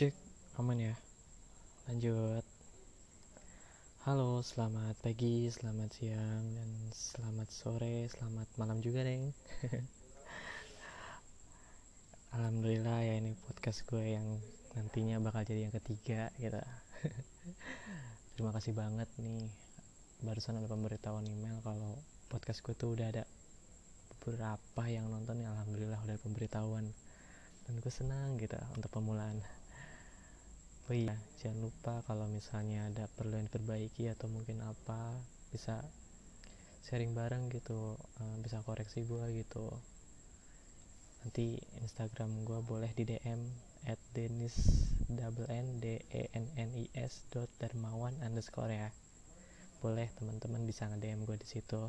[0.00, 0.16] Cek,
[0.56, 0.96] aman ya?
[1.84, 2.40] Lanjut.
[4.08, 9.36] Halo, selamat pagi, selamat siang, dan selamat sore, selamat malam juga, Deng.
[12.32, 14.24] Alhamdulillah ya ini podcast gue yang
[14.72, 16.56] nantinya bakal jadi yang ketiga gitu.
[18.40, 19.52] Terima kasih banget nih.
[20.24, 22.00] Barusan ada pemberitahuan email kalau
[22.32, 23.28] podcast gue tuh udah ada
[24.24, 26.88] beberapa yang nonton ya alhamdulillah udah pemberitahuan
[27.68, 29.44] dan gue senang gitu untuk pemulaan
[30.90, 35.14] oh iya jangan lupa kalau misalnya ada perlu yang diperbaiki atau mungkin apa
[35.54, 35.78] bisa
[36.82, 39.70] sharing bareng gitu uh, bisa koreksi gue gitu.
[41.22, 43.38] Nanti Instagram gue boleh di DM
[43.86, 44.56] at denis
[45.06, 48.90] double n d e n n i s dot darmawan underscore ya.
[49.78, 51.86] Boleh teman-teman bisa nge DM gue di situ.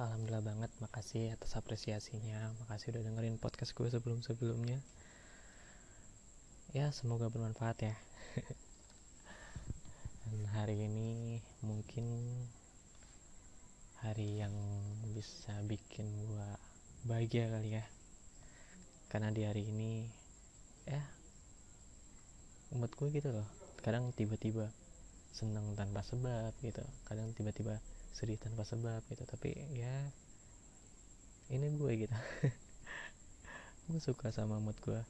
[0.00, 4.82] Alhamdulillah banget, makasih atas apresiasinya, makasih udah dengerin podcast gue sebelum-sebelumnya.
[6.74, 7.94] Ya, semoga bermanfaat ya.
[10.26, 12.02] Dan hari ini mungkin
[14.02, 14.50] hari yang
[15.14, 16.48] bisa bikin gue
[17.06, 17.86] bahagia kali ya.
[19.06, 20.10] Karena di hari ini,
[20.90, 20.98] ya,
[22.74, 23.46] umat gue gitu loh.
[23.78, 24.66] Kadang tiba-tiba
[25.30, 27.78] seneng tanpa sebab gitu, kadang tiba-tiba
[28.18, 30.10] sedih tanpa sebab gitu tapi ya
[31.50, 32.14] ini gue gitu
[33.90, 35.02] gue suka sama mood gue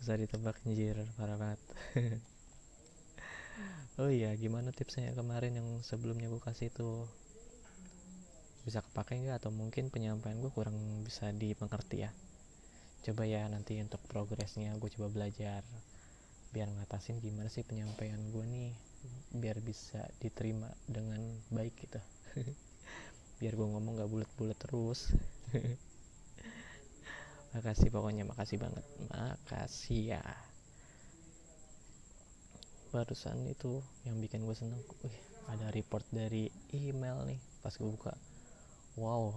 [0.00, 0.96] bisa ditebak anjir.
[1.20, 1.60] Parah banget.
[4.00, 7.04] Oh iya gimana tipsnya kemarin yang sebelumnya gue kasih itu?
[8.64, 9.44] Bisa kepake nggak?
[9.44, 12.10] Atau mungkin penyampaian gue kurang bisa dimengerti ya?
[13.04, 15.60] Coba ya nanti untuk progresnya gue coba belajar.
[16.48, 18.72] Biar ngatasin gimana sih penyampaian gue nih
[19.36, 21.20] biar bisa diterima dengan
[21.52, 22.00] baik gitu.
[23.40, 25.12] Biar gue ngomong gak bulat-bulat terus
[27.50, 28.84] makasih pokoknya makasih banget.
[29.10, 30.24] Makasih ya.
[32.90, 35.16] Barusan itu yang bikin gue seneng wih
[35.50, 37.38] ada report dari email nih.
[37.62, 38.14] Pas gue buka
[38.98, 39.34] wow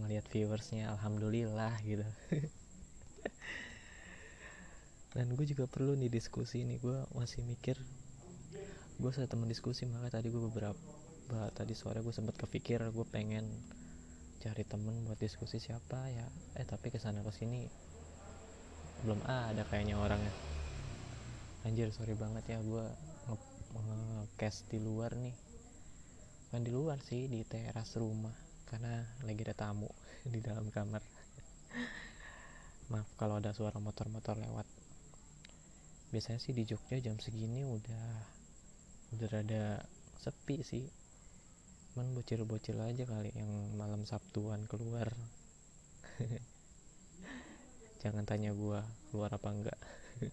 [0.00, 2.04] ngelihat viewersnya alhamdulillah gitu.
[5.12, 7.76] Dan gue juga perlu nih diskusi nih gue masih mikir
[9.02, 10.78] gue sama temen diskusi maka tadi gue beberapa
[11.56, 13.48] tadi sore gue sempat kepikir gue pengen
[14.42, 16.26] cari temen buat diskusi siapa ya.
[16.58, 17.62] Eh tapi ke sana ke sini
[19.06, 20.34] belum ada kayaknya orangnya.
[21.62, 22.84] Anjir sorry banget ya gue
[23.70, 25.34] nge-cast di luar nih.
[26.50, 28.34] Kan di luar sih di teras rumah
[28.66, 29.86] karena lagi ada tamu
[30.34, 31.06] di dalam kamar.
[32.90, 34.66] Maaf kalau ada suara motor-motor lewat.
[36.10, 38.06] Biasanya sih di Jogja jam segini udah
[39.14, 39.86] udah rada
[40.18, 41.01] sepi sih
[41.92, 45.12] cuman bocil-bocil aja kali yang malam Sabtuan keluar.
[48.00, 48.80] Jangan tanya gue
[49.12, 49.76] keluar apa enggak.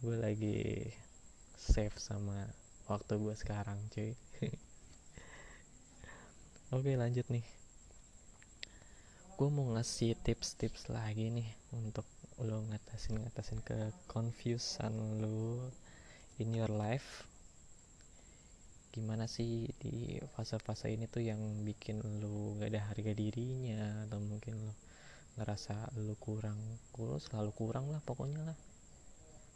[0.00, 0.88] Gue lagi
[1.60, 2.48] save sama
[2.88, 4.16] waktu gue sekarang cuy.
[6.72, 7.44] Oke lanjut nih.
[9.36, 12.08] Gue mau ngasih tips-tips lagi nih untuk
[12.40, 15.68] lo ngatasin ngatasin ke confusion lo
[16.40, 17.28] in your life
[18.98, 24.02] gimana sih di fase-fase ini tuh yang bikin lo gak ada harga dirinya?
[24.02, 24.74] Atau mungkin lo
[25.38, 26.58] ngerasa lo kurang
[26.98, 28.58] lo selalu kurang lah pokoknya lah.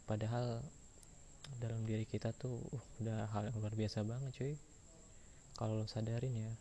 [0.07, 0.63] Padahal
[1.59, 4.55] dalam diri kita tuh uh, udah hal yang luar biasa banget cuy.
[5.59, 6.51] Kalau lo sadarin ya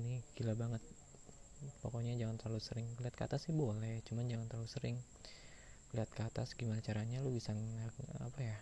[0.00, 0.80] ini gila banget.
[1.84, 4.00] Pokoknya jangan terlalu sering lihat ke atas sih boleh.
[4.08, 4.96] Cuman jangan terlalu sering
[5.92, 7.54] lihat ke atas gimana caranya lu bisa
[8.20, 8.56] apa ya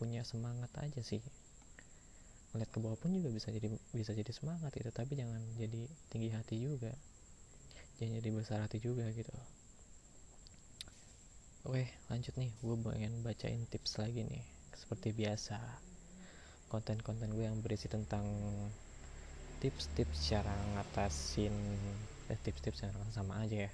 [0.00, 1.20] punya semangat aja sih
[2.50, 6.30] lihat ke bawah pun juga bisa jadi bisa jadi semangat itu tapi jangan jadi tinggi
[6.34, 6.90] hati juga.
[8.02, 9.30] Jangan jadi besar hati juga gitu.
[11.68, 12.50] Oke lanjut nih.
[12.58, 14.42] Gue pengen bacain tips lagi nih.
[14.74, 15.60] Seperti biasa
[16.70, 18.24] konten-konten gue yang berisi tentang
[19.60, 21.54] tips-tips cara ngatasin
[22.32, 23.72] eh, tips-tips yang sama aja ya.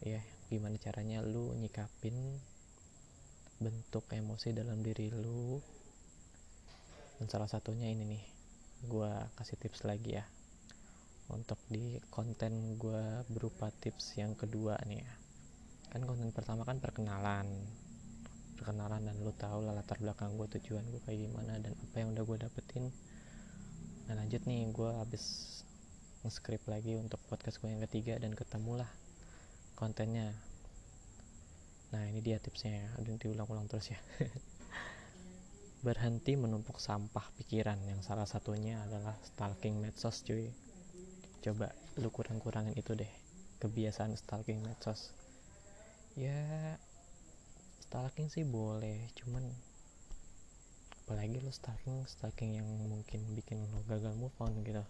[0.00, 2.14] Ya gimana caranya lu nyikapin
[3.58, 5.58] bentuk emosi dalam diri lu
[7.16, 8.24] dan salah satunya ini nih
[8.84, 10.24] gue kasih tips lagi ya.
[11.32, 15.12] Untuk di konten gue berupa tips yang kedua nih ya.
[15.90, 17.48] Kan konten pertama kan perkenalan.
[18.60, 22.12] Perkenalan dan lu tahu lah latar belakang gue tujuan gue kayak gimana dan apa yang
[22.12, 22.84] udah gue dapetin.
[24.06, 25.24] Nah lanjut nih gue habis
[26.22, 28.88] nge-script lagi untuk podcast gue yang ketiga dan ketemulah
[29.72, 30.36] kontennya.
[31.96, 32.88] Nah ini dia tipsnya ya.
[33.00, 33.98] Udah diulang-ulang terus ya
[35.84, 37.76] berhenti menumpuk sampah pikiran.
[37.84, 40.52] Yang salah satunya adalah stalking medsos cuy.
[41.44, 43.08] Coba lu kurang-kurangin itu deh
[43.60, 45.12] kebiasaan stalking medsos.
[46.16, 46.76] Ya
[47.84, 49.46] stalking sih boleh cuman
[51.06, 54.82] apalagi lo stalking stalking yang mungkin bikin lo gagal move on gitu.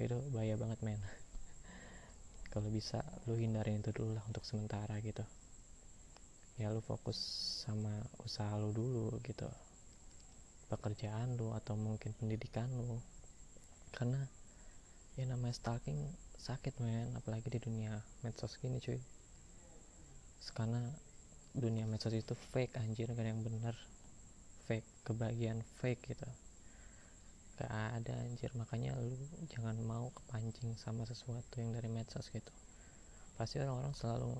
[0.00, 1.00] Itu bahaya banget men.
[2.52, 5.22] Kalau bisa lo hindarin itu dulu lah untuk sementara gitu.
[6.58, 7.16] Ya lo fokus
[7.62, 9.46] sama usaha lo dulu gitu
[10.68, 13.00] pekerjaan lo atau mungkin pendidikan lo
[13.92, 14.20] karena
[15.18, 15.98] ya namanya stalking
[16.38, 17.10] sakit men.
[17.18, 19.02] Apalagi di dunia medsos gini cuy.
[20.54, 20.80] Karena
[21.52, 23.10] dunia medsos itu fake anjir.
[23.10, 23.74] Gak ada yang bener.
[24.70, 26.28] Fake kebahagiaan fake gitu.
[27.58, 28.54] Gak ada anjir.
[28.54, 29.12] Makanya lu
[29.50, 32.54] jangan mau kepancing sama sesuatu yang dari medsos gitu.
[33.34, 34.32] Pasti orang-orang selalu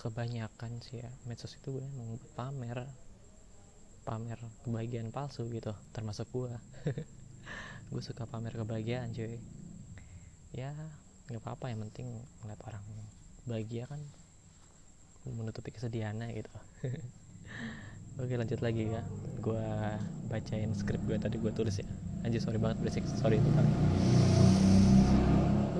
[0.00, 1.10] kebanyakan sih ya.
[1.28, 2.88] Medsos itu emang pamer
[4.04, 6.52] pamer kebahagiaan palsu gitu termasuk gue
[7.90, 9.42] gue suka pamer kebahagiaan cuy.
[10.54, 10.74] Ya
[11.30, 12.82] nggak apa-apa yang penting ngeliat orang
[13.46, 13.98] bahagia kan
[15.26, 16.50] menutupi kesedihannya gitu.
[18.22, 19.02] Oke lanjut lagi ya.
[19.42, 19.66] Gue
[20.30, 21.86] bacain skrip gue tadi gue tulis ya.
[22.22, 23.04] Anjir sorry banget berisik.
[23.18, 23.66] Sorry itu kan.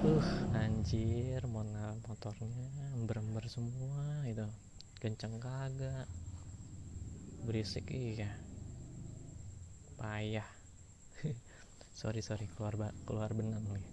[0.01, 2.67] Uh anjir Mona motornya
[2.99, 4.47] Ember-ember semua gitu.
[4.99, 6.11] Kenceng kagak
[7.45, 8.31] Berisik iya.
[9.97, 10.49] Payah.
[12.01, 12.73] Sorry sorry keluar
[13.05, 13.85] keluar benang nih.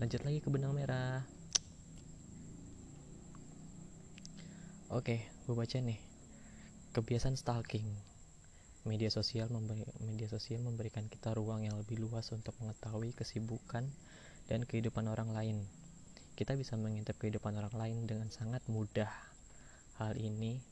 [0.00, 1.20] Lanjut lagi ke benang merah.
[4.88, 6.00] Oke, gue baca nih.
[6.96, 7.88] Kebiasaan stalking.
[8.88, 13.84] Media sosial memberi, media sosial memberikan kita ruang yang lebih luas untuk mengetahui kesibukan
[14.48, 15.64] dan kehidupan orang lain.
[16.32, 19.12] Kita bisa mengintip kehidupan orang lain dengan sangat mudah.
[20.00, 20.71] Hal ini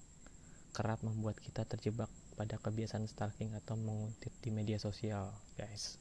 [0.71, 2.09] kerap membuat kita terjebak
[2.39, 5.99] pada kebiasaan stalking atau menguntit di media sosial guys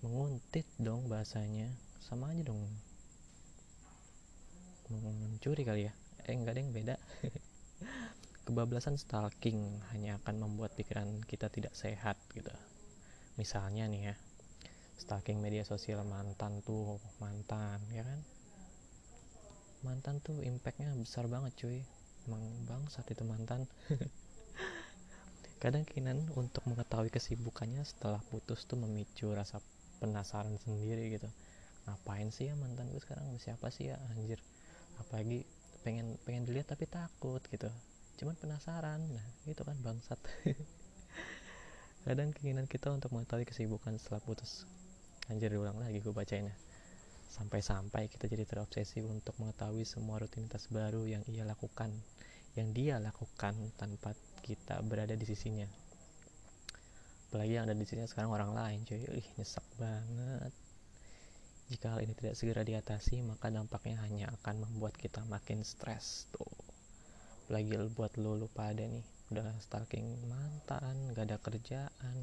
[0.00, 1.68] menguntit dong bahasanya
[1.98, 2.62] sama aja dong
[4.88, 5.92] mencuri kali ya
[6.24, 6.96] eh enggak ada yang beda
[8.48, 9.60] Kebablasan stalking
[9.92, 12.48] hanya akan membuat pikiran kita tidak sehat gitu.
[13.36, 14.14] Misalnya nih ya,
[14.96, 18.24] stalking media sosial mantan tuh, mantan ya kan.
[19.84, 21.84] Mantan tuh impactnya besar banget cuy.
[22.28, 23.64] Emang bangsat itu mantan.
[25.64, 29.64] Kadang keinginan untuk mengetahui kesibukannya setelah putus tuh memicu rasa
[29.96, 31.24] penasaran sendiri gitu.
[31.88, 33.32] Ngapain sih ya mantan gue sekarang?
[33.40, 33.96] Siapa sih ya?
[34.12, 34.44] Anjir.
[35.00, 35.48] Apalagi
[35.88, 37.72] pengen pengen dilihat tapi takut gitu.
[38.20, 39.00] Cuman penasaran.
[39.00, 40.20] Nah itu kan bangsat.
[42.04, 44.68] Kadang keinginan kita untuk mengetahui kesibukan setelah putus.
[45.32, 46.52] Anjir diulang lagi gue bacanya
[47.28, 51.92] sampai-sampai kita jadi terobsesi untuk mengetahui semua rutinitas baru yang ia lakukan
[52.58, 55.70] yang dia lakukan tanpa kita berada di sisinya.
[57.30, 58.98] Apalagi yang ada di sisinya sekarang orang lain cuy.
[58.98, 60.50] Ih nyesek banget.
[61.70, 66.50] Jika hal ini tidak segera diatasi maka dampaknya hanya akan membuat kita makin stres tuh.
[67.52, 69.06] Lagi buat lo lupa ada nih.
[69.30, 72.16] Udah stalking mantan gak ada kerjaan.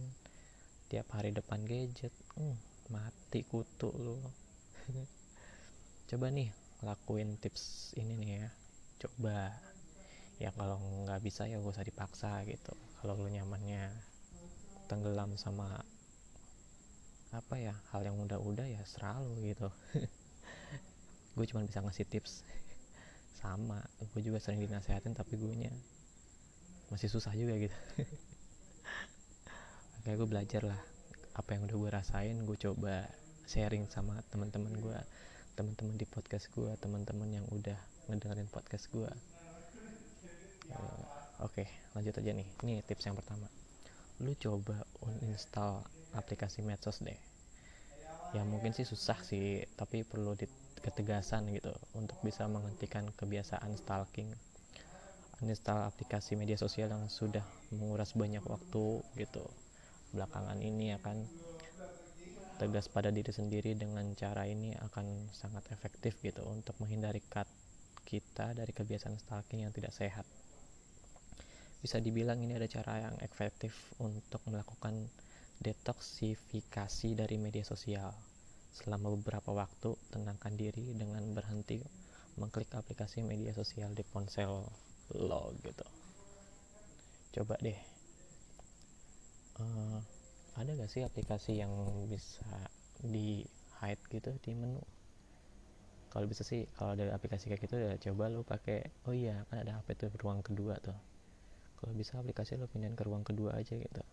[0.91, 2.57] Tiap hari depan gadget hmm,
[2.91, 4.44] mati kutu lo
[6.09, 6.49] coba nih
[6.85, 8.47] lakuin tips ini nih ya.
[9.05, 9.53] Coba.
[10.35, 10.77] Ya kalau
[11.07, 12.75] nggak bisa ya gak usah dipaksa gitu.
[12.99, 13.89] Kalau lo nyamannya
[14.85, 15.81] tenggelam sama
[17.33, 19.69] apa ya hal yang udah-udah ya selalu gitu.
[21.35, 22.43] Gue cuma bisa ngasih tips.
[23.41, 23.83] Sama.
[24.13, 25.71] Gue juga sering dinasehatin tapi gue nya
[26.93, 27.77] masih susah juga gitu.
[30.05, 30.81] Kayak gue belajar lah
[31.35, 33.11] apa yang udah gue rasain gue coba
[33.45, 34.99] sharing sama teman-teman gue
[35.55, 37.77] teman-teman di podcast gue teman-teman yang udah
[38.11, 39.09] ngedengerin podcast gue
[40.73, 41.03] uh,
[41.41, 42.47] oke okay, lanjut aja nih.
[42.63, 43.47] Ini tips yang pertama.
[44.23, 45.83] Lu coba uninstall
[46.15, 47.17] aplikasi medsos deh.
[48.35, 50.47] Ya mungkin sih susah sih tapi perlu di
[50.83, 54.31] ketegasan gitu untuk bisa menghentikan kebiasaan stalking.
[55.43, 57.43] Uninstall aplikasi media sosial yang sudah
[57.75, 59.43] menguras banyak waktu gitu.
[60.15, 61.27] Belakangan ini akan
[62.55, 67.47] tegas pada diri sendiri dengan cara ini akan sangat efektif gitu untuk menghindari cut
[68.07, 70.23] kita dari kebiasaan stalking yang tidak sehat
[71.83, 75.05] bisa dibilang ini ada cara yang efektif untuk melakukan
[75.61, 78.15] detoksifikasi dari media sosial
[78.75, 81.79] Selama beberapa waktu, tenangkan diri dengan berhenti
[82.35, 84.67] mengklik aplikasi media sosial di ponsel
[85.15, 85.87] lo gitu.
[87.39, 87.79] Coba deh.
[89.55, 90.03] Uh,
[90.55, 91.71] ada gak sih aplikasi yang
[92.07, 92.47] bisa
[93.03, 93.43] di
[93.83, 94.79] hide gitu di menu?
[96.11, 98.87] Kalau bisa sih, kalau ada aplikasi kayak gitu ya coba lo pakai.
[99.03, 100.95] Oh iya, kan ada apa tuh ruang kedua tuh.
[101.75, 104.03] Kalau bisa aplikasi lo pindahin ke ruang kedua aja gitu.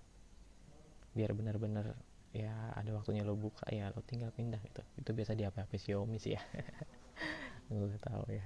[1.15, 1.95] Biar benar-benar
[2.33, 6.17] ya ada waktunya lo buka ya lo tinggal pindah gitu itu biasa di HP-HP Xiaomi
[6.17, 6.41] sih ya
[7.69, 8.45] gue tahu ya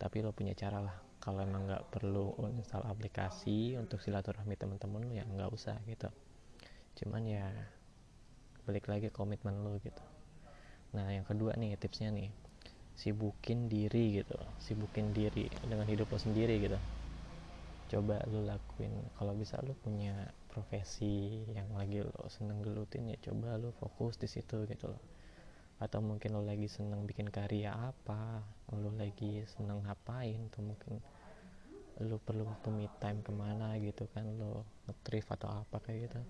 [0.00, 5.12] tapi lo punya cara lah kalau emang nggak perlu install aplikasi untuk silaturahmi teman-teman lo
[5.12, 6.08] ya nggak usah gitu
[6.96, 7.44] cuman ya
[8.64, 10.02] balik lagi komitmen lo gitu.
[10.96, 12.32] Nah yang kedua nih tipsnya nih
[12.96, 14.34] sibukin diri gitu.
[14.58, 16.78] Sibukin diri dengan hidup lo sendiri gitu.
[17.86, 23.60] Coba lo lakuin kalau bisa lo punya profesi yang lagi lo seneng gelutin ya coba
[23.60, 25.02] lo fokus di situ gitu loh.
[25.76, 28.40] Atau mungkin lo lagi seneng bikin karya apa
[28.72, 30.98] lo lagi seneng ngapain tuh mungkin
[32.02, 36.20] lo perlu waktu me time ke mana gitu kan lo ngetrif atau apa kayak gitu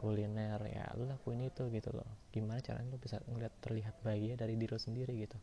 [0.00, 2.08] kuliner ya lo lakuin itu gitu loh.
[2.32, 5.36] Gimana caranya lo bisa ngeliat terlihat bahagia dari diri lo sendiri gitu?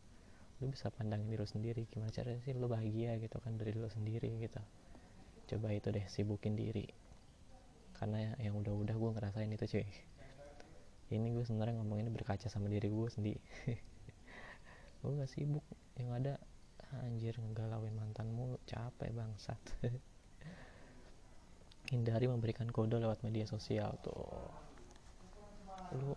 [0.58, 3.86] Lu bisa pandangin diri lu sendiri gimana caranya sih lu bahagia gitu kan dari lu
[3.86, 4.58] sendiri gitu?
[5.54, 6.90] Coba itu deh sibukin diri.
[7.94, 9.86] Karena yang udah-udah gue ngerasain itu cuy.
[11.14, 13.40] Ini gue sebenarnya ngomong ini berkaca sama diri gue sendiri
[15.00, 15.62] gue gak sibuk.
[15.94, 16.34] Yang ada
[17.06, 19.60] anjir ngegalauin mantanmu capek bangsat
[21.88, 24.52] hindari memberikan kode lewat media sosial tuh.
[25.96, 26.12] Lu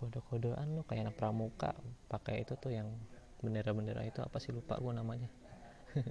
[0.00, 1.76] kode-kodean lu kayak anak pramuka
[2.08, 2.88] pakai itu tuh yang
[3.44, 4.50] bendera-bendera itu apa sih?
[4.56, 5.28] Lupa gue namanya.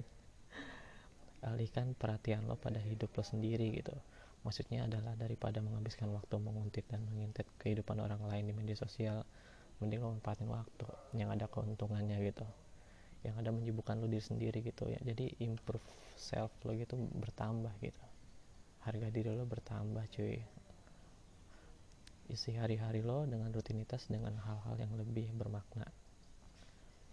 [1.50, 3.92] Alihkan perhatian lo pada hidup lo sendiri gitu.
[4.46, 9.26] Maksudnya adalah daripada menghabiskan waktu menguntit dan mengintit kehidupan orang lain di media sosial
[9.82, 10.86] mending lo manfaatin waktu
[11.18, 12.46] yang ada keuntungannya gitu.
[13.26, 15.02] Yang ada menyibukkan lo diri sendiri gitu ya.
[15.02, 15.82] Jadi improve
[16.14, 18.11] self lo gitu bertambah gitu
[18.82, 20.42] harga diri lo bertambah cuy.
[22.26, 25.86] Isi hari-hari lo dengan rutinitas dengan hal-hal yang lebih bermakna.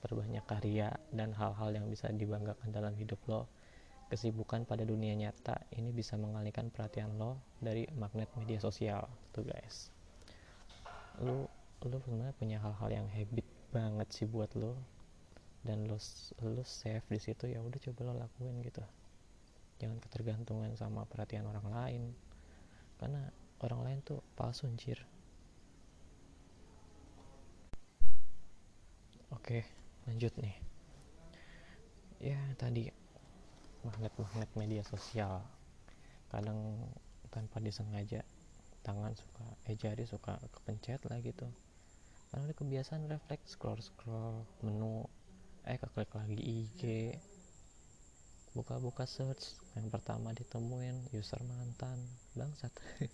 [0.01, 3.45] Perbanyak karya dan hal-hal yang bisa dibanggakan dalam hidup lo.
[4.09, 9.93] Kesibukan pada dunia nyata ini bisa mengalihkan perhatian lo dari magnet media sosial tuh guys.
[11.21, 11.45] Lu
[11.85, 14.73] lu sebenarnya punya hal-hal yang habit banget sih buat lo.
[15.61, 16.01] Dan lo
[16.41, 18.81] lo save di situ ya udah coba lo lakuin gitu
[19.79, 22.03] jangan ketergantungan sama perhatian orang lain.
[22.99, 23.31] Karena
[23.63, 24.99] orang lain tuh palsu anjir.
[29.31, 29.63] Oke
[30.03, 30.55] lanjut nih.
[32.19, 32.91] Ya tadi
[33.87, 35.47] magnet-magnet media sosial.
[36.27, 36.91] Kadang
[37.31, 38.21] tanpa disengaja
[38.83, 41.47] tangan suka eh jari suka kepencet lah gitu.
[42.29, 45.07] Karena udah kebiasaan refleks scroll scroll menu
[45.63, 46.81] eh keklik lagi IG
[48.57, 51.99] buka-buka search yang pertama ditemuin user mantan
[52.33, 52.73] bangsat.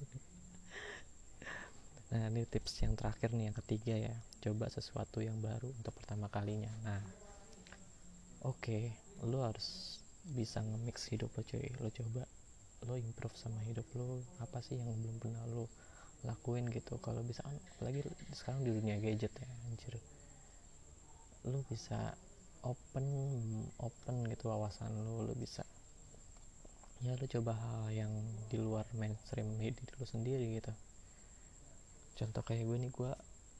[2.13, 4.15] Nah ini tips yang terakhir nih yang ketiga ya.
[4.39, 6.69] Coba sesuatu yang baru untuk pertama kalinya.
[6.85, 7.01] Nah
[8.45, 8.83] oke okay,
[9.25, 11.65] lo harus bisa nge-mix hidup lo cuy.
[11.81, 12.23] Lo coba
[12.85, 15.65] lo improve sama hidup lo apa sih yang belum pernah lo
[16.23, 17.01] lakuin gitu?
[17.01, 17.41] Kalau bisa
[17.75, 19.97] apalagi sekarang di dunia gadget ya anjir.
[21.49, 22.13] Lo bisa
[22.65, 23.05] open
[23.77, 25.61] open gitu wawasan lo lo bisa.
[27.05, 28.11] Ya lo coba hal yang
[28.49, 30.73] di luar mainstream hidup lo sendiri gitu.
[32.17, 33.11] Contoh kayak gue nih gue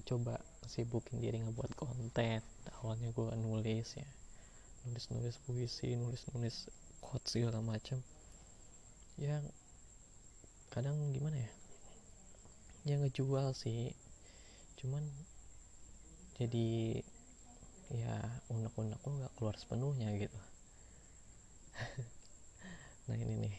[0.10, 2.42] coba sibukin diri ngebuat konten.
[2.82, 4.08] Awalnya gue nulis ya.
[4.90, 6.70] Nulis nulis puisi nulis nulis
[7.02, 8.02] quotes segala macam
[9.16, 9.46] yang
[10.74, 11.52] kadang gimana ya?
[12.84, 13.96] Yang ngejual sih.
[14.76, 15.06] Cuman
[16.36, 17.00] jadi
[17.94, 18.16] ya
[18.50, 20.40] unek-unek gue nggak keluar sepenuhnya gitu
[23.08, 23.56] nah ini nih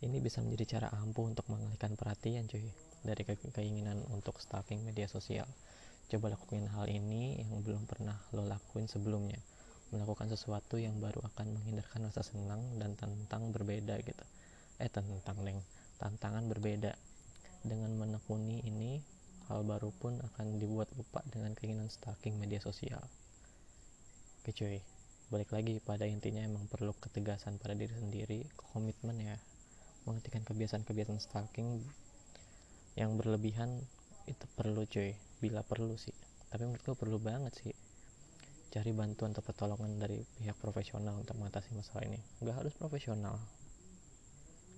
[0.00, 2.64] ini bisa menjadi cara ampuh untuk mengalihkan perhatian cuy
[3.04, 5.44] dari ke keinginan untuk stalking media sosial.
[6.08, 9.36] Coba lakuin hal ini yang belum pernah lo lakuin sebelumnya.
[9.92, 14.24] Melakukan sesuatu yang baru akan menghindarkan rasa senang dan tentang berbeda gitu.
[14.80, 15.60] Eh tentang neng,
[16.00, 16.96] tantangan berbeda.
[17.60, 19.04] Dengan menekuni ini,
[19.52, 23.04] hal baru pun akan dibuat lupa dengan keinginan stalking media sosial.
[24.40, 24.80] Oke cuy,
[25.28, 29.36] balik lagi pada intinya emang perlu ketegasan pada diri sendiri, komitmen ya,
[30.08, 31.84] menghentikan kebiasaan-kebiasaan stalking
[32.96, 33.84] yang berlebihan
[34.24, 35.12] itu perlu cuy.
[35.44, 36.16] Bila perlu sih.
[36.48, 37.76] Tapi menurutku perlu banget sih.
[38.72, 42.16] Cari bantuan atau pertolongan dari pihak profesional untuk mengatasi masalah ini.
[42.40, 43.36] Nggak harus profesional.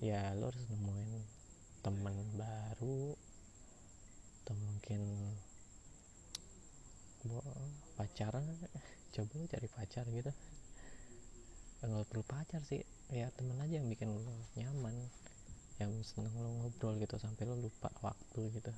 [0.03, 1.11] Ya lo harus nemuin
[1.87, 3.15] teman baru.
[4.43, 5.07] Atau mungkin
[7.95, 8.43] pacaran
[9.13, 10.33] coba lo cari pacar gitu.
[11.85, 12.81] Nggak perlu pacar sih.
[13.13, 14.97] Ya temen aja yang bikin lo nyaman
[15.77, 18.73] yang seneng lo ngobrol gitu sampai lo lupa waktu gitu.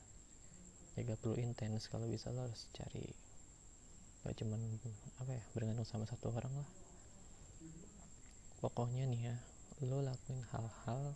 [0.95, 1.87] Ya gak perlu intens.
[1.87, 3.07] Kalau bisa lo harus cari
[4.25, 4.57] gak cuman
[5.21, 6.69] apa ya bergantung sama satu orang lah.
[8.65, 9.37] Pokoknya nih ya
[9.85, 11.13] lo lakuin hal-hal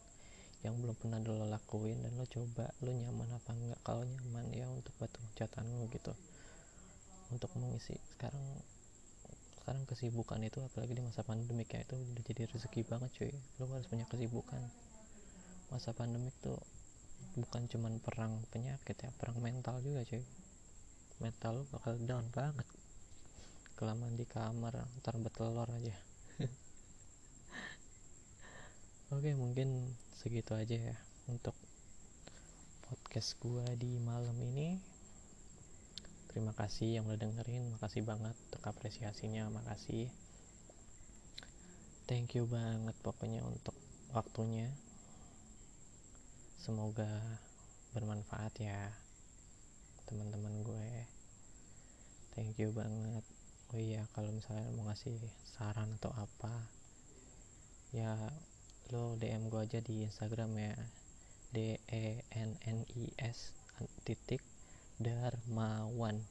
[0.67, 4.67] yang belum pernah lo lakuin dan lo coba lo nyaman apa enggak kalau nyaman ya
[4.69, 6.13] untuk batu catatan lo gitu.
[7.33, 8.43] Untuk mengisi sekarang
[9.69, 13.37] sekarang kesibukan itu apalagi di masa pandemik ya itu udah jadi rezeki banget cuy.
[13.61, 14.65] Lo harus punya kesibukan.
[15.69, 16.57] Masa pandemik tuh
[17.37, 20.25] bukan cuman perang penyakit ya perang mental juga cuy.
[21.21, 22.65] Mental lo bakal down banget.
[23.77, 25.93] Kelamaan di kamar ntar betelor aja.
[29.13, 30.97] Oke mungkin segitu aja ya
[31.29, 31.53] untuk
[32.89, 34.81] podcast gua di malam ini
[36.29, 40.13] terima kasih yang udah dengerin makasih banget untuk apresiasinya makasih.
[42.09, 43.77] Thank you banget pokoknya untuk
[44.17, 44.73] waktunya.
[46.57, 47.09] Semoga
[47.93, 48.93] bermanfaat ya
[50.09, 50.89] teman-teman gue.
[52.33, 53.25] Thank you banget.
[53.73, 56.53] Oh iya kalau misalnya mau ngasih saran atau apa
[57.93, 58.17] ya
[58.89, 60.77] lo DM gue aja di Instagram ya.
[61.49, 63.57] D E N N I S
[64.05, 64.41] titik
[64.99, 66.27] Darmawan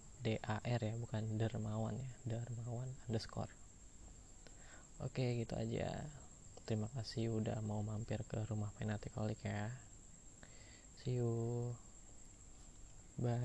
[0.63, 2.09] R ya bukan Dermawan ya.
[2.27, 3.51] Darmawan underscore.
[4.99, 6.03] Oke gitu aja.
[6.67, 9.71] Terima kasih udah mau mampir ke rumah Penatikolik ya.
[10.99, 11.71] See you.
[13.15, 13.39] Bye